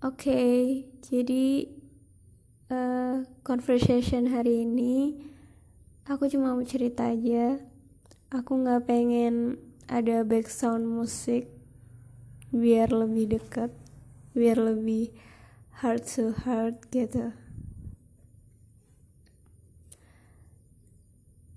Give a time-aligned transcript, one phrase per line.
[0.00, 1.68] Oke, jadi
[2.72, 5.12] uh, conversation hari ini
[6.08, 7.60] aku cuma mau cerita aja.
[8.32, 9.60] Aku nggak pengen
[9.92, 11.52] ada background musik
[12.48, 13.76] biar lebih dekat,
[14.32, 15.12] biar lebih
[15.84, 17.36] heart to heart gitu.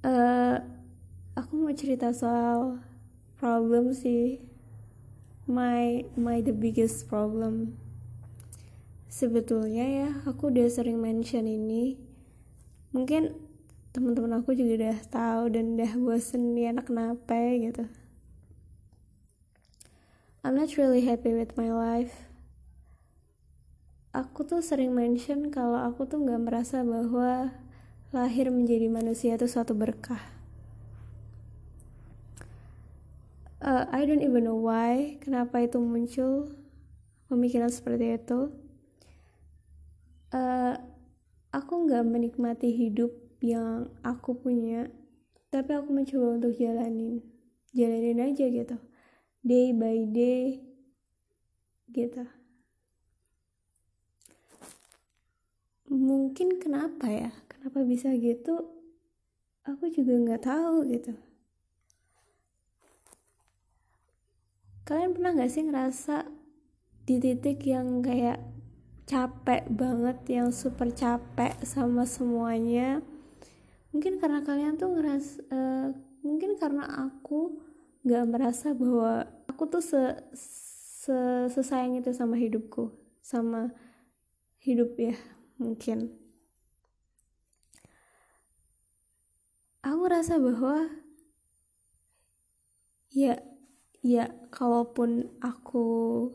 [0.04, 0.60] Uh,
[1.39, 2.84] aku mau cerita soal
[3.39, 4.44] problem sih.
[5.48, 7.80] My my the biggest problem
[9.13, 12.02] sebetulnya ya aku udah sering mention ini.
[12.98, 13.38] Mungkin
[13.94, 17.86] teman-teman aku juga udah tahu dan udah bosen nih anak kenapa gitu.
[20.41, 22.26] I'm not really happy with my life.
[24.17, 27.53] Aku tuh sering mention kalau aku tuh nggak merasa bahwa
[28.09, 30.22] lahir menjadi manusia itu suatu berkah.
[33.61, 36.52] Uh, I don't even know why kenapa itu muncul
[37.31, 38.62] pemikiran seperti itu
[40.34, 40.76] uh,
[41.53, 44.90] aku nggak menikmati hidup yang aku punya
[45.53, 47.22] tapi aku mencoba untuk jalanin.
[47.78, 48.73] Jalanin aja gitu.
[49.45, 50.66] Day by day
[51.94, 52.25] gitu.
[55.94, 57.30] Mungkin kenapa ya?
[57.45, 58.66] Kenapa bisa gitu?
[59.62, 61.14] Aku juga nggak tahu gitu.
[64.90, 66.28] Kalian pernah nggak sih ngerasa
[67.06, 68.42] di titik yang kayak
[69.04, 73.04] capek banget yang super capek sama semuanya.
[73.92, 75.94] Mungkin karena kalian tuh ngeras uh,
[76.26, 77.59] mungkin karena aku
[78.04, 80.02] nggak merasa bahwa aku tuh se,
[80.34, 81.18] se
[81.52, 82.92] sesayang itu sama hidupku
[83.24, 83.72] sama
[84.64, 85.16] hidup ya
[85.59, 86.12] mungkin.
[89.84, 90.88] Aku ngerasa bahwa
[93.12, 93.53] ya
[94.04, 95.88] ya kalaupun aku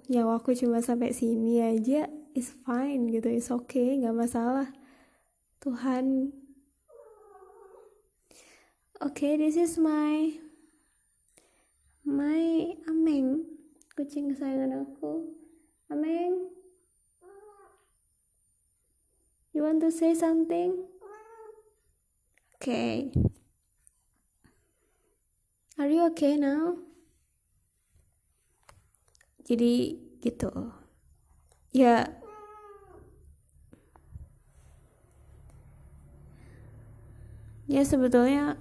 [0.09, 4.73] nyawaku cuma sampai sini aja is fine gitu is okay nggak masalah.
[5.61, 6.33] Tuhan.
[8.99, 10.41] Oke okay, this is my
[12.09, 13.45] my ameng.
[13.93, 15.28] Kucing kesayangan aku.
[15.93, 16.49] Ameng.
[19.53, 20.89] You want to say something?
[22.59, 23.12] Okay.
[25.78, 26.88] Are you okay now
[29.48, 30.53] jadi gitu.
[31.72, 32.12] Ya.
[37.69, 38.56] Ya sebetulnya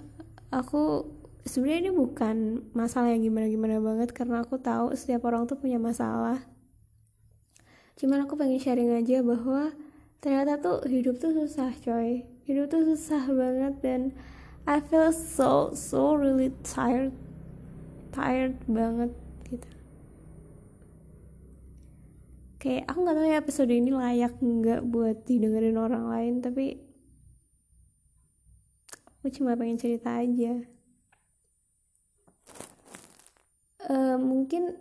[0.51, 1.07] aku
[1.47, 2.35] sebenarnya ini bukan
[2.75, 6.39] masalah yang gimana gimana banget karena aku tahu setiap orang tuh punya masalah.
[7.99, 9.75] Cuman aku pengen sharing aja bahwa
[10.23, 12.23] ternyata tuh hidup tuh susah coy.
[12.47, 14.01] Hidup tuh susah banget dan
[14.67, 17.15] I feel so so really tired
[18.11, 19.15] tired banget
[19.47, 19.67] gitu
[22.57, 26.81] kayak aku nggak tahu ya episode ini layak nggak buat didengerin orang lain tapi
[29.17, 30.63] aku cuma pengen cerita aja.
[33.87, 34.75] Uh, mungkin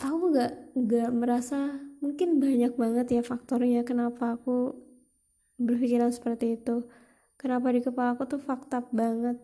[0.00, 4.76] aku gak gak merasa mungkin banyak banget ya faktornya kenapa aku
[5.60, 6.88] berpikiran seperti itu.
[7.36, 9.36] Kenapa di kepala aku tuh fakta banget.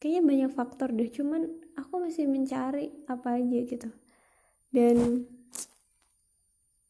[0.00, 3.88] Kayaknya banyak faktor deh cuman aku masih mencari apa aja gitu.
[4.68, 5.24] Dan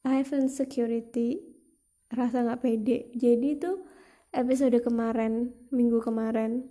[0.04, 1.44] I have insecurity.
[2.10, 3.12] Rasa nggak pede.
[3.12, 3.84] Jadi tuh
[4.32, 6.66] episode kemarin minggu kemarin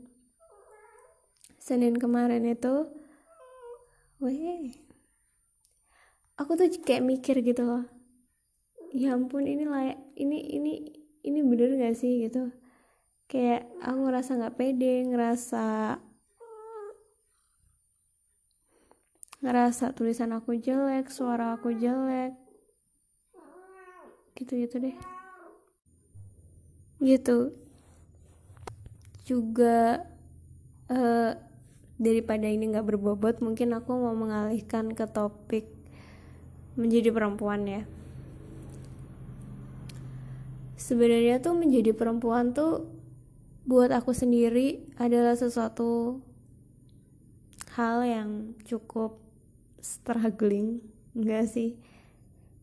[1.59, 2.87] Senin kemarin itu
[4.23, 4.73] weh.
[6.39, 7.83] Aku tuh kayak mikir gitu loh.
[8.95, 10.73] Ya ampun ini layak ini ini
[11.21, 12.49] ini bener gak sih gitu?
[13.29, 15.65] Kayak aku ngerasa nggak pede ngerasa
[19.45, 22.48] ngerasa tulisan aku jelek suara aku jelek
[24.39, 24.95] gitu gitu deh.
[27.03, 27.37] Gitu.
[29.27, 30.07] Juga
[30.87, 31.35] uh,
[31.99, 35.67] daripada ini nggak berbobot mungkin aku mau mengalihkan ke topik
[36.79, 37.83] menjadi perempuan ya.
[40.79, 42.87] Sebenarnya tuh menjadi perempuan tuh
[43.67, 46.23] buat aku sendiri adalah sesuatu
[47.75, 48.29] hal yang
[48.63, 49.19] cukup
[49.83, 50.79] struggling
[51.13, 51.75] enggak sih?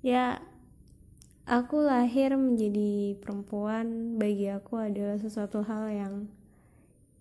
[0.00, 0.40] Ya
[1.46, 6.14] aku lahir menjadi perempuan bagi aku adalah sesuatu hal yang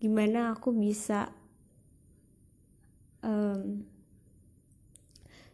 [0.01, 1.29] gimana aku bisa
[3.21, 3.85] um,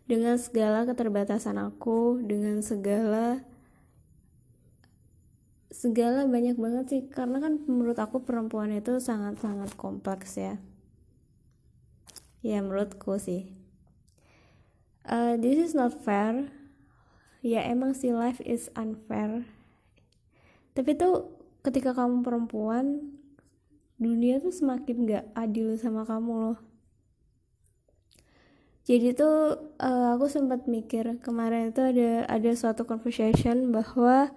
[0.07, 3.43] dengan segala keterbatasan aku dengan segala
[5.71, 7.01] segala banyak banget sih.
[7.11, 10.59] Karena kan menurut aku perempuan itu sangat-sangat kompleks ya.
[12.43, 13.51] Ya menurutku sih.
[15.03, 16.60] Uh, this is not fair
[17.41, 19.45] ya emang sih life is unfair.
[20.77, 21.33] Tapi tuh
[21.65, 23.17] ketika kamu perempuan
[24.01, 26.59] dunia tuh semakin gak adil sama kamu loh.
[28.81, 34.33] Jadi tuh uh, aku sempat mikir kemarin itu ada ada suatu conversation bahwa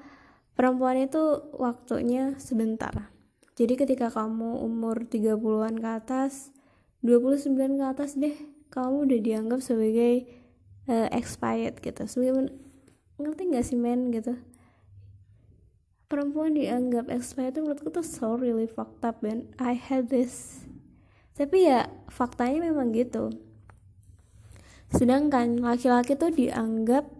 [0.52, 3.08] perempuan itu waktunya sebentar.
[3.56, 6.52] Jadi ketika kamu umur 30-an ke atas
[7.00, 8.36] 29 ke atas deh
[8.68, 10.28] kamu udah dianggap sebagai
[10.92, 12.04] uh, expired gitu.
[12.04, 12.52] Sebagai
[13.18, 14.34] ngerti gak sih men gitu?
[16.10, 20.66] Perempuan dianggap expired itu menurutku tuh so really fucked up man I had this.
[21.34, 23.34] Tapi ya faktanya memang gitu.
[24.94, 27.10] Sedangkan laki-laki tuh dianggap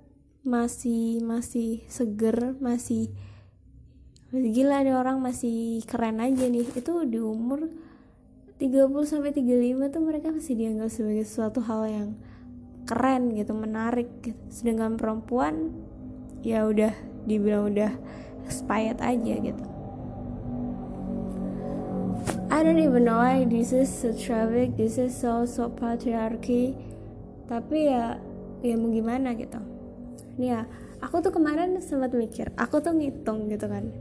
[0.44, 3.10] masih masih seger masih
[4.30, 6.66] gila ada orang masih keren aja nih.
[6.74, 7.66] Itu di umur
[8.62, 12.08] 30 sampai 35 tuh mereka masih dianggap sebagai suatu hal yang
[12.84, 14.38] keren gitu menarik gitu.
[14.52, 15.72] sedangkan perempuan
[16.44, 16.92] ya udah
[17.24, 17.92] dibilang udah
[18.44, 19.64] expired aja gitu.
[22.52, 26.76] I don't even know why this is so traffic this is so so patriarchy.
[27.48, 28.20] Tapi ya
[28.60, 29.60] ya mau gimana gitu.
[30.36, 30.62] Ini ya
[31.04, 33.92] aku tuh kemarin sempat mikir aku tuh ngitung gitu kan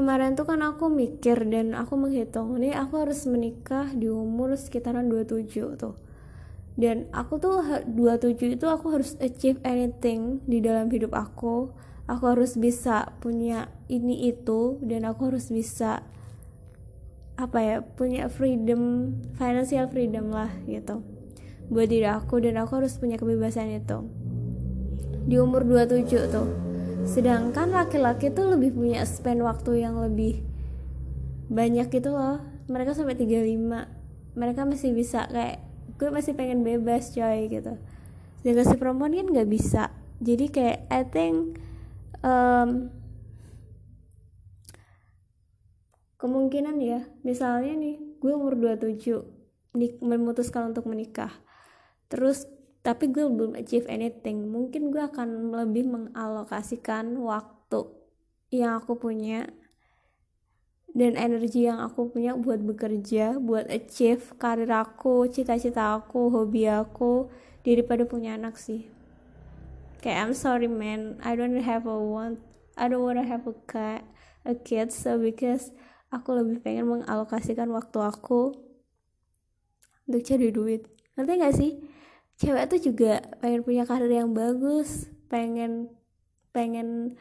[0.00, 5.12] kemarin tuh kan aku mikir dan aku menghitung ini aku harus menikah di umur sekitaran
[5.12, 5.92] 27 tuh.
[6.80, 11.68] Dan aku tuh 27 itu aku harus achieve anything di dalam hidup aku.
[12.08, 16.00] Aku harus bisa punya ini itu dan aku harus bisa
[17.36, 21.04] apa ya punya freedom financial freedom lah gitu
[21.70, 24.04] buat diri aku dan aku harus punya kebebasan itu.
[25.24, 26.69] Di umur 27 tuh
[27.10, 30.46] sedangkan laki-laki tuh lebih punya spend waktu yang lebih
[31.50, 32.38] banyak gitu loh.
[32.70, 35.58] Mereka sampai 35 mereka masih bisa kayak
[35.98, 37.74] gue masih pengen bebas coy gitu.
[38.40, 39.90] Sedangkan si perempuan kan nggak bisa.
[40.22, 41.58] Jadi kayak I think
[42.22, 42.94] um,
[46.22, 51.34] kemungkinan ya misalnya nih gue umur 27 nih memutuskan untuk menikah.
[52.06, 52.46] Terus
[52.80, 54.48] tapi gue belum achieve anything.
[54.48, 57.84] Mungkin gue akan lebih mengalokasikan waktu
[58.50, 59.52] yang aku punya
[60.90, 67.30] dan energi yang aku punya buat bekerja buat achieve karir aku cita-cita aku hobi aku
[67.62, 68.90] daripada punya anak sih.
[70.02, 71.20] Kayak I'm sorry man.
[71.22, 72.42] I don't have a want
[72.74, 74.02] I don't wanna have a cat
[74.42, 74.90] a kid.
[74.90, 75.70] So because
[76.10, 78.56] aku lebih pengen mengalokasikan waktu aku
[80.10, 80.90] untuk cari duit.
[81.14, 81.72] Ngerti gak sih
[82.40, 85.92] cewek tuh juga pengen punya karir yang bagus pengen
[86.56, 87.20] pengen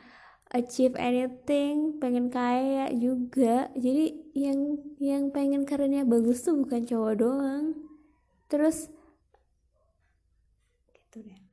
[0.49, 3.69] achieve anything pengen kaya juga.
[3.77, 7.65] Jadi yang yang pengen karirnya bagus tuh bukan cowok doang.
[8.49, 8.89] Terus
[10.89, 11.48] gitu deh